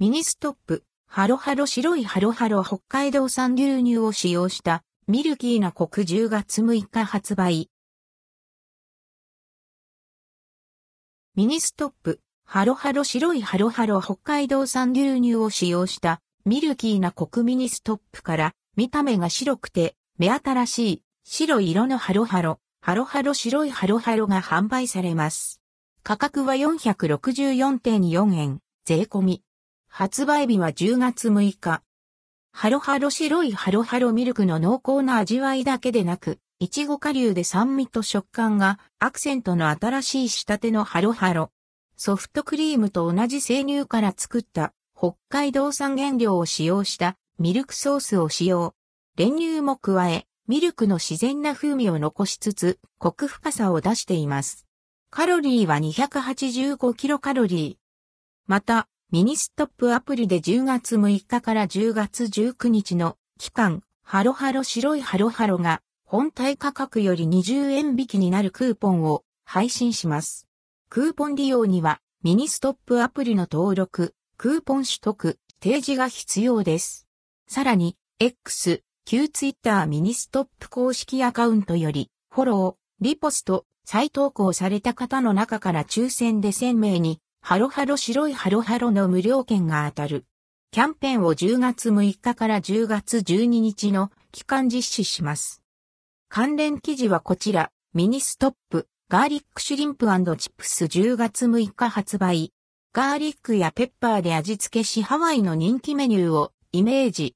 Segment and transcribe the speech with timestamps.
[0.00, 7.68] ミニストップ、ハロハロ白いハロハロ北海道産牛乳を使用したミルキーなコク10月6日発売。
[11.34, 25.60] ミニストップ、ハロハロ白いハロハロ北海道産牛乳を使用したミルキーなコクミニストップから見た目が白くて目新しい白色のハロハロ、ハロハロ白いハロハロが販売されます。
[26.04, 29.42] 価格は464.4円、税込み。
[29.88, 31.82] 発売日は10月6日。
[32.52, 41.50] ハロハロ白いハロハロミルクの濃厚な味わいだけでなく、いちご顆粒で酸味と食感がアクセントの新しい仕立てのハロハロ。
[41.96, 48.74] ソフトクリームと同じ生乳から作った北海道産原料を使用したミルクソースを使用。
[49.16, 54.66] 練乳も加え、ミルクの自然な風味を残しつつ、コク深さを出しています。
[55.10, 57.88] カロリーは285キロカロリー。
[58.46, 70.46] また、ミニストップアプリで10月6日から10月19日の期間、ハロハロ白いハロハロが本体価格より20円引きになるクーポンを配信します。
[70.90, 77.06] クーポン利用にはミニストップアプリの登録、クーポン取得、提示が必要です。
[77.48, 90.26] さらに、X、旧 Twitter ミニストップ公式アカウントより、フォロー、リポスト、再投稿された方の中から抽選で1000名にハロハロ白いハロハロの無料券が当たる。
[90.70, 95.62] キャンペーンを10月6日から10月12日の期間実施します。
[96.28, 102.52] 関連記事はこちら、ミニストップ、ガーリックシュリンプチップス10月6日発売。
[102.92, 107.26] ガーリックやペッパーで味付けしハワイの人気メニューをイメージ。